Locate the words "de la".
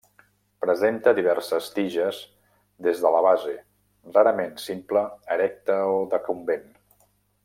3.03-3.21